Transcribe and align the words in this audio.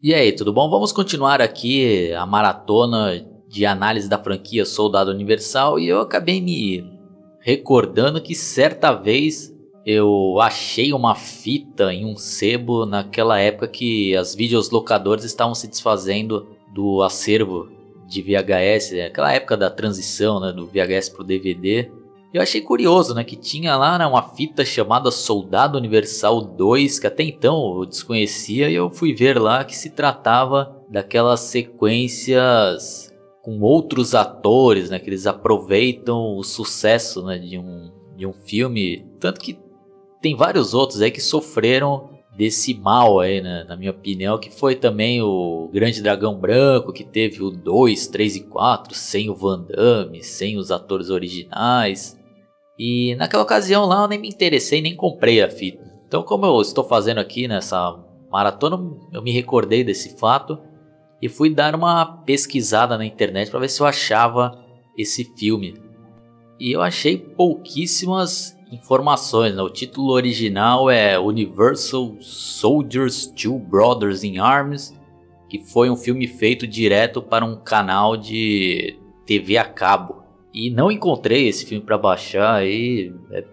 E 0.00 0.14
aí, 0.14 0.30
tudo 0.30 0.52
bom? 0.52 0.70
Vamos 0.70 0.92
continuar 0.92 1.42
aqui 1.42 2.12
a 2.12 2.24
maratona 2.24 3.20
de 3.48 3.66
análise 3.66 4.08
da 4.08 4.16
franquia 4.16 4.64
Soldado 4.64 5.10
Universal 5.10 5.80
e 5.80 5.88
eu 5.88 6.00
acabei 6.00 6.40
me 6.40 6.88
recordando 7.40 8.22
que 8.22 8.32
certa 8.32 8.92
vez 8.92 9.52
eu 9.84 10.38
achei 10.40 10.92
uma 10.92 11.16
fita 11.16 11.92
em 11.92 12.06
um 12.06 12.16
sebo 12.16 12.86
naquela 12.86 13.40
época 13.40 13.66
que 13.66 14.14
as 14.14 14.36
videolocadores 14.36 15.24
estavam 15.24 15.52
se 15.52 15.66
desfazendo 15.66 16.46
do 16.72 17.02
acervo 17.02 17.68
de 18.06 18.22
VHS, 18.22 18.92
aquela 19.04 19.32
época 19.32 19.56
da 19.56 19.68
transição 19.68 20.38
né, 20.38 20.52
do 20.52 20.64
VHS 20.64 21.08
para 21.08 21.22
o 21.22 21.26
DVD. 21.26 21.90
Eu 22.32 22.42
achei 22.42 22.60
curioso, 22.60 23.14
né, 23.14 23.24
que 23.24 23.36
tinha 23.36 23.76
lá 23.76 23.98
né, 23.98 24.06
uma 24.06 24.22
fita 24.22 24.64
chamada 24.64 25.10
Soldado 25.10 25.78
Universal 25.78 26.42
2, 26.42 26.98
que 27.00 27.06
até 27.06 27.22
então 27.22 27.78
eu 27.78 27.86
desconhecia, 27.86 28.68
e 28.68 28.74
eu 28.74 28.90
fui 28.90 29.14
ver 29.14 29.40
lá 29.40 29.64
que 29.64 29.74
se 29.74 29.90
tratava 29.90 30.76
daquelas 30.90 31.40
sequências 31.40 33.10
com 33.42 33.60
outros 33.60 34.14
atores, 34.14 34.90
né, 34.90 34.98
que 34.98 35.08
eles 35.08 35.26
aproveitam 35.26 36.36
o 36.36 36.42
sucesso, 36.42 37.24
né, 37.24 37.38
de 37.38 37.58
um 37.58 37.98
de 38.18 38.26
um 38.26 38.32
filme, 38.32 39.06
tanto 39.20 39.40
que 39.40 39.56
tem 40.20 40.34
vários 40.34 40.74
outros 40.74 41.00
aí 41.00 41.08
que 41.08 41.20
sofreram 41.20 42.10
desse 42.36 42.74
mal 42.74 43.20
aí, 43.20 43.40
né, 43.40 43.64
na 43.68 43.76
minha 43.76 43.92
opinião, 43.92 44.38
que 44.38 44.50
foi 44.50 44.74
também 44.74 45.22
o 45.22 45.70
Grande 45.72 46.02
Dragão 46.02 46.36
Branco, 46.36 46.92
que 46.92 47.04
teve 47.04 47.42
o 47.42 47.50
2, 47.50 48.08
3 48.08 48.36
e 48.36 48.40
4 48.40 48.92
sem 48.92 49.30
o 49.30 49.36
Van 49.36 49.62
Damme, 49.62 50.22
sem 50.24 50.56
os 50.56 50.72
atores 50.72 51.10
originais. 51.10 52.17
E 52.78 53.14
naquela 53.16 53.42
ocasião 53.42 53.86
lá 53.86 54.02
eu 54.02 54.08
nem 54.08 54.18
me 54.18 54.28
interessei, 54.28 54.80
nem 54.80 54.94
comprei 54.94 55.42
a 55.42 55.50
fita. 55.50 55.84
Então, 56.06 56.22
como 56.22 56.46
eu 56.46 56.60
estou 56.60 56.84
fazendo 56.84 57.18
aqui 57.18 57.48
nessa 57.48 57.98
maratona, 58.30 58.78
eu 59.12 59.22
me 59.22 59.32
recordei 59.32 59.82
desse 59.82 60.16
fato 60.18 60.58
e 61.20 61.28
fui 61.28 61.52
dar 61.52 61.74
uma 61.74 62.22
pesquisada 62.24 62.96
na 62.96 63.04
internet 63.04 63.50
para 63.50 63.60
ver 63.60 63.68
se 63.68 63.80
eu 63.80 63.86
achava 63.86 64.64
esse 64.96 65.24
filme. 65.36 65.74
E 66.58 66.72
eu 66.72 66.80
achei 66.80 67.16
pouquíssimas 67.16 68.56
informações. 68.70 69.54
Né? 69.54 69.62
O 69.62 69.70
título 69.70 70.12
original 70.12 70.90
é 70.90 71.18
Universal 71.18 72.16
Soldiers 72.20 73.26
Two 73.26 73.58
Brothers 73.58 74.24
in 74.24 74.38
Arms, 74.38 74.94
que 75.48 75.58
foi 75.58 75.90
um 75.90 75.96
filme 75.96 76.26
feito 76.26 76.66
direto 76.66 77.22
para 77.22 77.44
um 77.44 77.56
canal 77.56 78.16
de 78.16 78.98
TV 79.26 79.56
a 79.56 79.64
cabo. 79.64 80.17
E 80.52 80.70
não 80.70 80.90
encontrei 80.90 81.46
esse 81.48 81.66
filme 81.66 81.84
para 81.84 81.98
baixar 81.98 82.54
aí, 82.54 83.12
é 83.30 83.44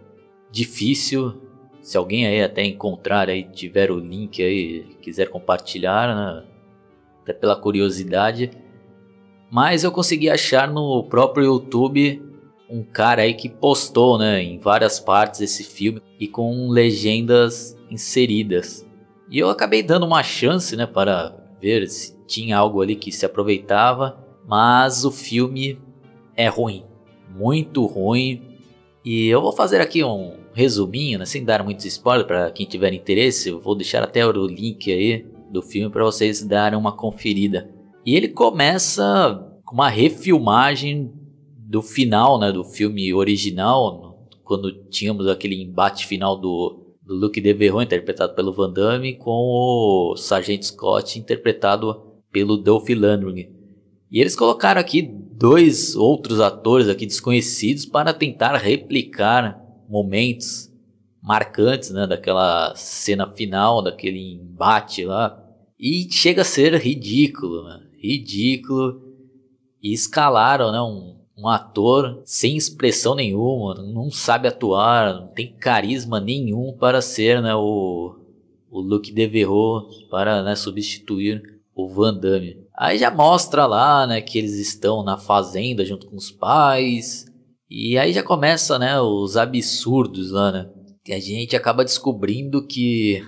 difícil. 0.52 1.42
Se 1.82 1.98
alguém 1.98 2.26
aí 2.26 2.42
até 2.42 2.64
encontrar 2.64 3.30
aí, 3.30 3.44
tiver 3.44 3.92
o 3.92 4.00
link 4.00 4.42
aí, 4.42 4.96
quiser 5.02 5.30
compartilhar, 5.30 6.16
né? 6.16 6.44
até 7.26 7.34
pela 7.34 7.56
curiosidade. 7.56 8.52
Mas 9.52 9.84
eu 9.84 9.92
consegui 9.92 10.30
achar 10.30 10.68
no 10.68 11.04
próprio 11.04 11.46
YouTube 11.46 12.22
um 12.70 12.84
cara 12.84 13.24
aí 13.24 13.34
que 13.34 13.50
postou, 13.50 14.18
né, 14.18 14.42
em 14.42 14.58
várias 14.58 15.00
partes 15.00 15.42
esse 15.42 15.64
filme 15.64 16.02
e 16.20 16.28
com 16.28 16.70
legendas 16.70 17.78
inseridas. 17.90 18.86
E 19.30 19.40
eu 19.40 19.50
acabei 19.50 19.84
dando 19.84 20.06
uma 20.06 20.24
chance, 20.24 20.76
né, 20.76 20.86
para 20.86 21.36
ver 21.62 21.88
se 21.88 22.16
tinha 22.26 22.58
algo 22.58 22.82
ali 22.82 22.96
que 22.96 23.12
se 23.12 23.26
aproveitava, 23.26 24.24
mas 24.48 25.06
o 25.06 25.12
filme 25.12 25.80
é 26.36 26.48
ruim, 26.48 26.84
muito 27.36 27.86
ruim. 27.86 28.42
E 29.04 29.28
eu 29.28 29.42
vou 29.42 29.52
fazer 29.52 29.82
aqui 29.82 30.04
um 30.04 30.34
resuminho, 30.54 31.20
né, 31.20 31.26
sem 31.26 31.44
dar 31.44 31.64
muitos 31.64 31.86
spoilers 31.86 32.28
para 32.28 32.50
quem 32.52 32.66
tiver 32.66 32.94
interesse, 32.94 33.50
eu 33.50 33.60
vou 33.60 33.76
deixar 33.76 34.02
até 34.02 34.26
o 34.26 34.48
link 34.48 34.92
aí 34.92 35.26
do 35.52 35.62
filme 35.62 35.92
para 35.92 36.04
vocês 36.04 36.42
darem 36.42 36.78
uma 36.78 36.96
conferida. 36.96 37.70
E 38.06 38.16
ele 38.16 38.30
começa 38.30 39.60
com 39.64 39.76
uma 39.76 39.90
refilmagem 39.90 41.12
do 41.58 41.82
final, 41.82 42.40
né, 42.40 42.52
do 42.52 42.64
filme 42.64 43.14
original, 43.14 44.28
quando 44.44 44.72
tínhamos 44.90 45.28
aquele 45.28 45.62
embate 45.62 46.06
final 46.06 46.38
do, 46.38 46.96
do 47.02 47.16
Luke 47.16 47.42
Devereaux, 47.42 47.84
interpretado 47.84 48.34
pelo 48.34 48.54
Van 48.54 48.72
Damme, 48.72 49.16
com 49.16 49.32
o 49.32 50.16
Sargento 50.16 50.66
Scott, 50.66 51.20
interpretado 51.20 52.02
pelo 52.32 52.58
Dolph 52.58 52.90
Lundgren. 52.90 53.55
E 54.16 54.22
eles 54.22 54.34
colocaram 54.34 54.80
aqui 54.80 55.02
dois 55.02 55.94
outros 55.94 56.40
atores 56.40 56.88
aqui 56.88 57.06
desconhecidos 57.06 57.86
para 57.86 58.14
tentar 58.14 58.56
replicar 58.56 59.62
momentos 59.90 60.72
marcantes, 61.22 61.90
né, 61.90 62.08
daquela 62.08 62.74
cena 62.78 63.28
final, 63.28 63.84
daquele 63.84 64.36
embate 64.36 65.04
lá. 65.04 65.38
E 65.78 66.08
chega 66.10 66.44
a 66.44 66.46
ser 66.46 66.76
ridículo, 66.76 67.66
né? 67.66 67.82
ridículo. 67.98 69.02
E 69.84 69.92
escalaram, 69.92 70.72
né, 70.72 70.80
um 70.80 71.14
um 71.38 71.50
ator 71.50 72.22
sem 72.24 72.56
expressão 72.56 73.14
nenhuma, 73.14 73.76
não 73.76 74.10
sabe 74.10 74.48
atuar, 74.48 75.20
não 75.20 75.28
tem 75.28 75.52
carisma 75.52 76.18
nenhum 76.18 76.72
para 76.72 77.02
ser 77.02 77.42
né, 77.42 77.54
o, 77.54 78.16
o 78.72 78.80
Luke 78.80 79.12
Devereaux, 79.12 80.02
para 80.10 80.42
né, 80.42 80.56
substituir 80.56 81.55
o 81.76 81.88
Van 81.90 82.14
Damme. 82.14 82.58
Aí 82.76 82.98
já 82.98 83.12
mostra 83.12 83.66
lá 83.66 84.08
né, 84.08 84.22
que 84.22 84.38
eles 84.38 84.58
estão 84.58 85.04
na 85.04 85.18
fazenda 85.18 85.84
junto 85.84 86.08
com 86.08 86.16
os 86.16 86.32
pais, 86.32 87.26
e 87.70 87.98
aí 87.98 88.14
já 88.14 88.24
começa 88.24 88.80
né, 88.80 89.00
os 89.02 89.36
absurdos 89.36 90.32
lá, 90.32 90.52
né? 90.52 90.70
E 91.08 91.14
a 91.14 91.20
gente 91.20 91.56
acaba 91.56 91.84
descobrindo 91.84 92.66
que 92.66 93.22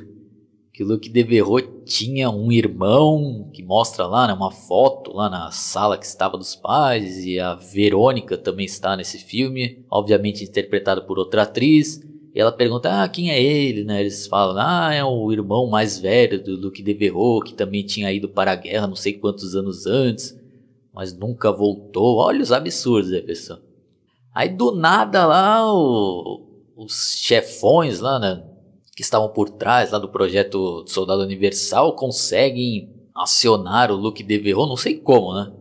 que 0.78 0.84
o 0.84 0.88
Luke 0.88 1.10
Devereaux 1.10 1.68
tinha 1.86 2.30
um 2.30 2.52
irmão 2.52 3.50
que 3.52 3.64
mostra 3.64 4.06
lá, 4.06 4.28
né, 4.28 4.34
uma 4.34 4.52
foto 4.52 5.12
lá 5.12 5.28
na 5.28 5.50
sala 5.50 5.98
que 5.98 6.06
estava 6.06 6.38
dos 6.38 6.56
pais 6.56 7.26
e 7.26 7.40
a 7.40 7.56
Verônica 7.56 8.38
também 8.38 8.68
está 8.68 8.96
nesse 8.96 9.18
filme, 9.18 9.84
obviamente 9.90 10.44
interpretada 10.44 11.02
por 11.02 11.18
outra 11.18 11.42
atriz. 11.42 12.00
E 12.34 12.40
ela 12.40 12.52
pergunta, 12.52 13.04
ah, 13.04 13.08
quem 13.08 13.32
é 13.32 13.42
ele, 13.42 13.84
né? 13.84 14.02
Eles 14.02 14.28
falam, 14.28 14.58
ah, 14.60 14.94
é 14.94 15.04
o 15.04 15.32
irmão 15.32 15.68
mais 15.68 15.98
velho 16.00 16.44
do 16.44 16.56
Luke 16.56 16.84
Devereaux, 16.84 17.44
que 17.44 17.56
também 17.56 17.84
tinha 17.84 18.12
ido 18.12 18.30
para 18.30 18.52
a 18.52 18.56
guerra 18.56 18.88
não 18.88 18.96
sei 18.96 19.14
quantos 19.14 19.56
anos 19.56 19.86
antes, 19.86 20.38
mas 20.94 21.18
nunca 21.18 21.52
voltou. 21.52 22.18
Olha 22.18 22.42
os 22.42 22.52
absurdos, 22.52 23.12
né, 23.12 23.22
pessoal? 23.22 23.60
Aí 24.34 24.50
do 24.50 24.72
nada 24.72 25.26
lá, 25.26 25.66
o, 25.66 26.48
os 26.76 27.16
chefões 27.18 28.00
lá, 28.00 28.20
né? 28.20 28.44
que 28.98 29.04
estavam 29.04 29.30
por 29.30 29.48
trás 29.48 29.92
lá 29.92 30.00
do 30.00 30.10
projeto 30.10 30.84
Soldado 30.88 31.22
Universal 31.22 31.96
conseguem 31.96 32.90
acionar 33.14 33.92
o 33.92 33.96
Luke 33.96 34.24
Devereaux, 34.24 34.68
não 34.68 34.76
sei 34.76 34.96
como, 34.98 35.36
né? 35.36 35.54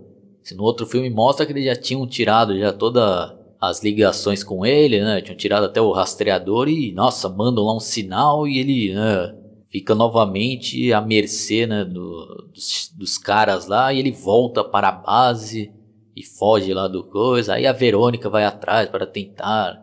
Se 0.43 0.55
no 0.55 0.63
outro 0.63 0.87
filme 0.87 1.11
mostra 1.11 1.45
que 1.45 1.53
eles 1.53 1.67
já 1.67 1.77
tinham 1.77 2.07
tirado 2.07 2.59
já 2.59 2.73
todas 2.73 3.36
as 3.61 3.83
ligações 3.83 4.45
com 4.45 4.65
ele, 4.65 5.01
né? 5.01 5.21
Tinham 5.21 5.37
tirado 5.37 5.65
até 5.65 5.81
o 5.81 5.93
rastreador 5.93 6.69
e, 6.69 6.93
nossa, 6.93 7.29
mandam 7.29 7.65
lá 7.65 7.75
um 7.75 7.81
sinal 7.81 8.47
e 8.47 8.59
ele 8.59 8.95
né, 8.95 9.35
fica 9.69 9.95
novamente 9.95 10.93
à 10.93 11.01
mercê 11.01 11.67
né, 11.67 11.85
do, 11.85 12.51
dos, 12.53 12.93
dos 12.97 13.19
caras 13.19 13.67
lá 13.67 13.93
e 13.93 13.99
ele 13.99 14.13
volta 14.13 14.63
para 14.63 14.89
a 14.89 14.93
base 14.93 15.73
e 16.15 16.23
foge 16.23 16.73
lá 16.73 16.87
do 16.87 17.05
coisa. 17.05 17.55
Aí 17.55 17.67
a 17.67 17.73
Verônica 17.73 18.29
vai 18.29 18.45
atrás 18.45 18.89
para 18.89 19.07
tentar 19.07 19.83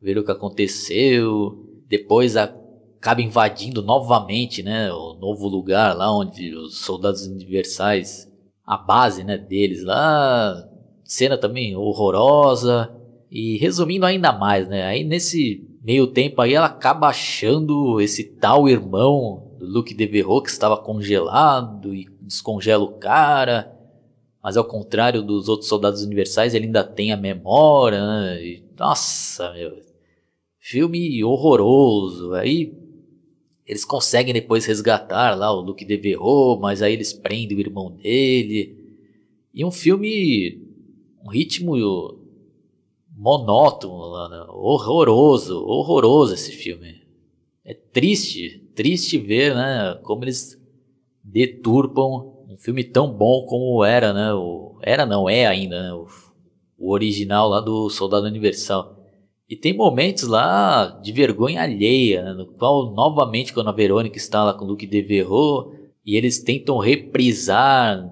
ver 0.00 0.18
o 0.18 0.24
que 0.24 0.32
aconteceu. 0.32 1.82
Depois 1.88 2.36
a 2.36 2.44
acaba 3.02 3.20
invadindo 3.20 3.82
novamente, 3.82 4.62
né, 4.62 4.92
o 4.92 5.14
novo 5.14 5.48
lugar 5.48 5.96
lá 5.96 6.16
onde 6.16 6.54
os 6.54 6.78
soldados 6.78 7.26
universais, 7.26 8.30
a 8.64 8.76
base, 8.76 9.24
né, 9.24 9.36
deles 9.36 9.82
lá, 9.82 10.54
cena 11.02 11.36
também 11.36 11.74
horrorosa 11.74 13.01
e 13.32 13.56
resumindo 13.56 14.04
ainda 14.04 14.30
mais, 14.30 14.68
né, 14.68 14.82
aí 14.82 15.02
nesse 15.02 15.66
meio 15.82 16.06
tempo 16.06 16.42
aí 16.42 16.52
ela 16.52 16.66
acaba 16.66 17.08
achando 17.08 17.98
esse 17.98 18.24
tal 18.24 18.68
irmão 18.68 19.56
do 19.58 19.64
Luke 19.64 19.94
Devereaux 19.94 20.42
que 20.42 20.50
estava 20.50 20.76
congelado 20.76 21.94
e 21.94 22.06
descongela 22.20 22.84
o 22.84 22.98
cara, 22.98 23.74
mas 24.42 24.58
ao 24.58 24.64
contrário 24.66 25.22
dos 25.22 25.48
outros 25.48 25.70
soldados 25.70 26.02
universais 26.02 26.52
ele 26.52 26.66
ainda 26.66 26.84
tem 26.84 27.10
a 27.10 27.16
memória, 27.16 28.04
né, 28.04 28.44
e, 28.44 28.64
nossa, 28.78 29.50
meu, 29.54 29.78
filme 30.58 31.24
horroroso, 31.24 32.34
aí 32.34 32.74
eles 33.66 33.86
conseguem 33.86 34.34
depois 34.34 34.66
resgatar 34.66 35.34
lá 35.38 35.50
o 35.50 35.62
Luke 35.62 35.86
Devereaux, 35.86 36.60
mas 36.60 36.82
aí 36.82 36.92
eles 36.92 37.14
prendem 37.14 37.56
o 37.56 37.60
irmão 37.60 37.90
dele. 37.92 38.76
E 39.54 39.64
um 39.64 39.70
filme, 39.70 40.60
um 41.24 41.30
ritmo 41.30 41.76
monótono, 43.16 43.94
horroroso, 44.50 45.64
horroroso 45.64 46.34
esse 46.34 46.52
filme. 46.52 47.02
É 47.64 47.74
triste, 47.74 48.70
triste 48.74 49.18
ver, 49.18 49.54
né, 49.54 49.98
como 50.02 50.24
eles 50.24 50.60
deturpam 51.22 52.44
um 52.48 52.56
filme 52.58 52.82
tão 52.84 53.12
bom 53.12 53.46
como 53.46 53.84
era, 53.84 54.12
né, 54.12 54.32
o, 54.34 54.78
era 54.82 55.06
não, 55.06 55.28
é 55.28 55.46
ainda, 55.46 55.82
né, 55.82 55.92
o, 55.92 56.06
o 56.78 56.92
original 56.92 57.48
lá 57.48 57.60
do 57.60 57.88
Soldado 57.88 58.26
Universal. 58.26 58.98
E 59.48 59.56
tem 59.56 59.76
momentos 59.76 60.26
lá 60.26 60.86
de 61.02 61.12
vergonha 61.12 61.62
alheia, 61.62 62.24
né, 62.24 62.32
no 62.32 62.46
qual, 62.54 62.92
novamente, 62.94 63.52
quando 63.52 63.68
a 63.68 63.72
Verônica 63.72 64.16
está 64.16 64.42
lá 64.44 64.54
com 64.54 64.64
o 64.64 64.68
Luke 64.68 64.86
Devereaux, 64.86 65.72
E 66.04 66.16
eles 66.16 66.42
tentam 66.42 66.78
reprisar 66.78 68.10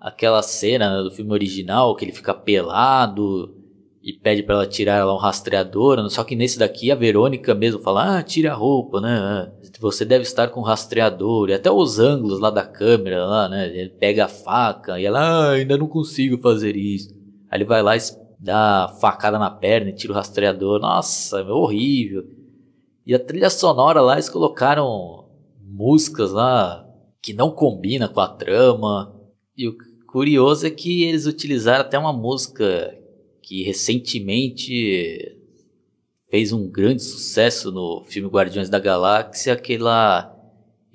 aquela 0.00 0.42
cena 0.42 0.96
né, 0.96 1.02
do 1.02 1.10
filme 1.10 1.32
original 1.32 1.94
que 1.94 2.04
ele 2.04 2.12
fica 2.12 2.32
pelado 2.32 3.55
e 4.06 4.12
pede 4.12 4.44
para 4.44 4.54
ela 4.54 4.66
tirar 4.68 5.04
lá 5.04 5.12
um 5.12 5.18
rastreador. 5.18 6.08
Só 6.08 6.22
que 6.22 6.36
nesse 6.36 6.60
daqui 6.60 6.92
a 6.92 6.94
Verônica 6.94 7.52
mesmo 7.56 7.80
fala: 7.80 8.18
Ah, 8.18 8.22
tira 8.22 8.52
a 8.52 8.54
roupa, 8.54 9.00
né? 9.00 9.52
Você 9.80 10.04
deve 10.04 10.22
estar 10.22 10.50
com 10.50 10.60
rastreador. 10.60 11.50
E 11.50 11.54
até 11.54 11.72
os 11.72 11.98
ângulos 11.98 12.38
lá 12.38 12.48
da 12.48 12.64
câmera, 12.64 13.26
lá, 13.26 13.48
né? 13.48 13.66
Ele 13.66 13.90
pega 13.90 14.26
a 14.26 14.28
faca 14.28 15.00
e 15.00 15.04
ela, 15.04 15.18
ah, 15.18 15.50
ainda 15.50 15.76
não 15.76 15.88
consigo 15.88 16.38
fazer 16.38 16.76
isso. 16.76 17.12
Aí 17.50 17.58
ele 17.58 17.64
vai 17.64 17.82
lá 17.82 17.96
e 17.96 18.00
dá 18.38 18.94
facada 19.00 19.40
na 19.40 19.50
perna 19.50 19.90
e 19.90 19.94
tira 19.94 20.12
o 20.12 20.16
rastreador. 20.16 20.78
Nossa, 20.78 21.40
é 21.40 21.50
horrível. 21.50 22.22
E 23.04 23.12
a 23.12 23.18
trilha 23.18 23.50
sonora 23.50 24.00
lá, 24.00 24.12
eles 24.12 24.28
colocaram 24.28 25.24
músicas 25.60 26.30
lá 26.30 26.86
que 27.20 27.32
não 27.32 27.50
combina 27.50 28.08
com 28.08 28.20
a 28.20 28.28
trama. 28.28 29.12
E 29.56 29.66
o 29.66 29.76
curioso 30.06 30.64
é 30.64 30.70
que 30.70 31.02
eles 31.02 31.26
utilizaram 31.26 31.80
até 31.80 31.98
uma 31.98 32.12
música 32.12 32.94
que 33.46 33.62
recentemente 33.62 35.38
fez 36.28 36.52
um 36.52 36.68
grande 36.68 37.00
sucesso 37.00 37.70
no 37.70 38.02
filme 38.04 38.28
Guardiões 38.28 38.68
da 38.68 38.80
Galáxia, 38.80 39.52
aquela 39.52 40.36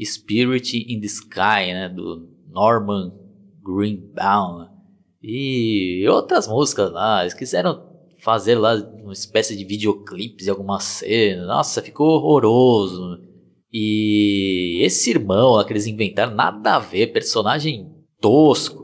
Spirit 0.03 0.85
in 0.85 0.99
the 0.99 1.05
Sky, 1.05 1.71
né, 1.73 1.87
do 1.87 2.29
Norman 2.49 3.13
Greenbaum. 3.63 4.67
E 5.23 6.05
outras 6.09 6.45
músicas 6.45 6.91
lá, 6.91 7.21
eles 7.21 7.33
quiseram 7.33 7.89
fazer 8.19 8.55
lá 8.55 8.75
uma 9.01 9.13
espécie 9.13 9.55
de 9.55 9.63
videoclipes 9.63 10.43
de 10.43 10.49
alguma 10.49 10.81
cena. 10.81 11.45
Nossa, 11.45 11.81
ficou 11.81 12.09
horroroso. 12.09 13.17
E 13.71 14.81
esse 14.81 15.11
irmão 15.11 15.51
lá 15.51 15.63
que 15.63 15.71
eles 15.71 15.87
inventaram, 15.87 16.35
nada 16.35 16.75
a 16.75 16.79
ver, 16.79 17.13
personagem 17.13 17.89
tosco. 18.19 18.80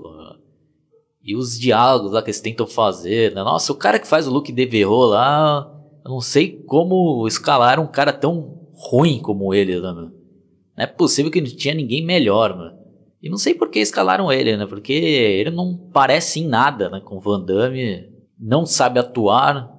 E 1.27 1.35
os 1.35 1.59
diálogos 1.59 2.13
lá 2.13 2.21
que 2.21 2.29
eles 2.29 2.39
tentam 2.39 2.65
fazer. 2.65 3.35
Né? 3.35 3.43
Nossa, 3.43 3.73
o 3.73 3.75
cara 3.75 3.99
que 3.99 4.07
faz 4.07 4.25
o 4.25 4.31
Luke 4.31 4.49
Devereux 4.49 5.11
lá. 5.11 5.69
Eu 6.05 6.11
não 6.11 6.21
sei 6.21 6.63
como 6.65 7.27
escalar 7.27 7.81
um 7.81 7.87
cara 7.87 8.13
tão 8.13 8.69
ruim 8.71 9.19
como 9.19 9.53
ele, 9.53 9.81
né, 9.81 9.91
Não 9.91 10.11
é 10.77 10.87
possível 10.87 11.29
que 11.29 11.41
não 11.41 11.49
tinha 11.49 11.73
ninguém 11.73 12.05
melhor, 12.05 12.55
mano. 12.55 12.77
E 13.21 13.29
não 13.29 13.35
sei 13.35 13.53
por 13.53 13.69
que 13.69 13.79
escalaram 13.79 14.31
ele, 14.31 14.55
né? 14.55 14.65
Porque 14.65 14.93
ele 14.93 15.51
não 15.51 15.75
parece 15.91 16.39
em 16.39 16.47
nada, 16.47 16.89
né? 16.89 17.01
Com 17.03 17.19
Van 17.19 17.43
Damme. 17.43 18.07
Não 18.39 18.65
sabe 18.65 18.99
atuar. 18.99 19.75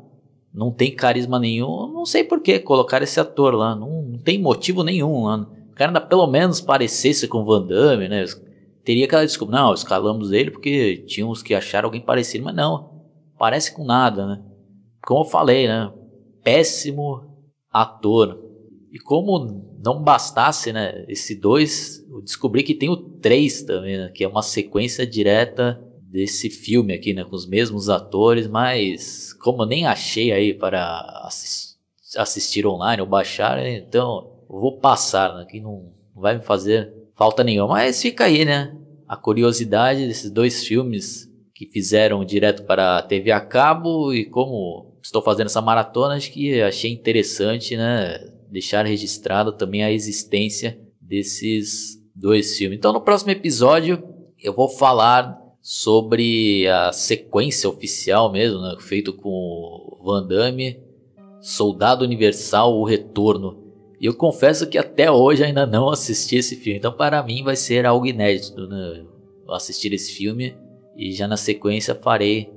Não 0.52 0.70
tem 0.70 0.94
carisma 0.94 1.38
nenhum. 1.38 1.90
Não 1.94 2.04
sei 2.04 2.24
por 2.24 2.42
que 2.42 2.58
colocar 2.58 3.00
esse 3.00 3.18
ator 3.18 3.54
lá. 3.54 3.74
Não, 3.74 4.02
não 4.02 4.18
tem 4.18 4.38
motivo 4.38 4.82
nenhum 4.82 5.24
lá. 5.24 5.48
O 5.70 5.74
cara 5.74 5.90
ainda 5.90 6.00
pelo 6.00 6.26
menos 6.26 6.60
parecesse 6.60 7.26
com 7.26 7.44
Van 7.44 7.64
Damme, 7.64 8.08
né? 8.08 8.24
Teria 8.88 9.05
aquela 9.05 9.26
desculpa, 9.26 9.52
não, 9.52 9.75
escalamos 9.75 10.32
ele 10.32 10.50
porque 10.50 11.05
tínhamos 11.06 11.43
que 11.43 11.55
achar 11.55 11.85
alguém 11.85 12.00
parecido, 12.00 12.46
mas 12.46 12.56
não, 12.56 13.05
parece 13.38 13.75
com 13.75 13.85
nada, 13.85 14.26
né? 14.26 14.43
Como 15.06 15.20
eu 15.20 15.25
falei, 15.26 15.69
né? 15.69 15.93
Péssimo 16.43 17.37
ator. 17.70 18.43
E 18.90 18.99
como 18.99 19.79
não 19.85 20.02
bastasse, 20.02 20.73
né, 20.73 21.05
esse 21.06 21.35
dois, 21.35 22.02
eu 22.08 22.23
descobri 22.23 22.62
que 22.62 22.75
tem 22.75 22.88
o 22.88 22.96
três 22.96 23.62
também, 23.62 23.99
né, 23.99 24.08
que 24.08 24.25
é 24.25 24.29
uma 24.29 24.40
sequência 24.40 25.06
direta 25.06 25.79
desse 26.11 26.49
filme 26.49 26.94
aqui, 26.94 27.12
né, 27.12 27.25
com 27.25 27.37
os 27.37 27.46
mesmos 27.46 27.90
atores, 27.90 28.49
mas 28.49 29.35
como 29.35 29.64
eu 29.64 29.67
nem 29.67 29.87
achei 29.87 30.32
aí 30.32 30.55
para 30.55 31.29
assistir, 32.17 32.67
online 32.67 33.02
ou 33.02 33.06
baixar, 33.06 33.62
então 33.67 34.46
vou 34.49 34.79
passar, 34.79 35.35
né, 35.35 35.44
que 35.44 35.61
não 35.61 35.93
vai 36.14 36.38
me 36.38 36.43
fazer 36.43 36.97
falta 37.18 37.42
nenhuma. 37.42 37.74
Mas 37.74 38.00
fica 38.00 38.24
aí, 38.24 38.44
né? 38.44 38.74
A 39.06 39.16
curiosidade 39.16 40.06
desses 40.06 40.30
dois 40.30 40.64
filmes 40.64 41.28
que 41.52 41.66
fizeram 41.66 42.24
direto 42.24 42.62
para 42.62 42.98
a 42.98 43.02
TV 43.02 43.32
a 43.32 43.40
cabo 43.40 44.14
e 44.14 44.24
como 44.24 44.96
estou 45.02 45.20
fazendo 45.20 45.46
essa 45.46 45.60
maratona, 45.60 46.14
acho 46.14 46.30
que 46.30 46.62
achei 46.62 46.92
interessante, 46.92 47.76
né? 47.76 48.16
Deixar 48.48 48.86
registrado 48.86 49.52
também 49.52 49.82
a 49.82 49.90
existência 49.90 50.78
desses 51.00 52.00
dois 52.14 52.56
filmes. 52.56 52.78
Então, 52.78 52.92
no 52.92 53.00
próximo 53.00 53.32
episódio, 53.32 54.02
eu 54.40 54.54
vou 54.54 54.68
falar 54.68 55.36
sobre 55.60 56.68
a 56.68 56.92
sequência 56.92 57.68
oficial 57.68 58.30
mesmo, 58.30 58.60
né? 58.60 58.76
Feito 58.78 59.12
com 59.12 59.98
Van 60.04 60.26
Damme, 60.26 60.80
Soldado 61.40 62.04
Universal, 62.04 62.78
O 62.78 62.84
Retorno. 62.84 63.67
E 64.00 64.06
eu 64.06 64.14
confesso 64.14 64.68
que 64.68 64.78
até 64.78 65.10
hoje 65.10 65.42
ainda 65.42 65.66
não 65.66 65.88
assisti 65.88 66.36
esse 66.36 66.56
filme. 66.56 66.78
Então, 66.78 66.92
para 66.92 67.22
mim, 67.22 67.42
vai 67.42 67.56
ser 67.56 67.84
algo 67.84 68.06
inédito 68.06 68.66
né? 68.66 69.04
assistir 69.50 69.92
esse 69.92 70.12
filme. 70.12 70.56
E 70.96 71.12
já 71.12 71.26
na 71.26 71.36
sequência 71.36 71.94
farei 71.94 72.52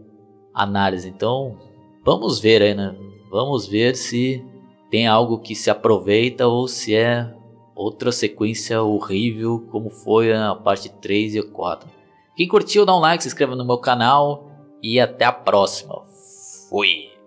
análise. 0.54 1.08
Então, 1.08 1.58
vamos 2.04 2.40
ver 2.40 2.62
aí, 2.62 2.74
né? 2.74 2.96
Vamos 3.30 3.68
ver 3.68 3.96
se 3.96 4.44
tem 4.90 5.08
algo 5.08 5.40
que 5.40 5.56
se 5.56 5.70
aproveita 5.70 6.48
ou 6.48 6.68
se 6.68 6.94
é 6.94 7.34
outra 7.76 8.12
sequência 8.12 8.82
horrível, 8.82 9.66
como 9.72 9.90
foi 9.90 10.34
a 10.34 10.54
parte 10.54 10.90
3 10.90 11.36
e 11.36 11.42
4. 11.42 11.90
Quem 12.36 12.48
curtiu, 12.48 12.86
dá 12.86 12.96
um 12.96 13.00
like, 13.00 13.24
se 13.24 13.30
inscreva 13.30 13.56
no 13.56 13.66
meu 13.66 13.78
canal 13.78 14.50
e 14.82 15.00
até 15.00 15.26
a 15.26 15.32
próxima. 15.32 16.04
Fui! 16.70 17.11